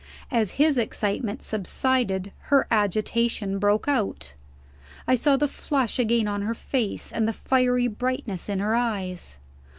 [0.31, 4.33] As his excitement subsided, her agitation broke out.
[5.07, 9.37] I saw the flush again on her face, and the fiery brightness in her eyes.